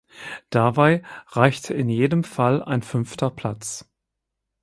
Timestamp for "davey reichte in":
0.49-1.87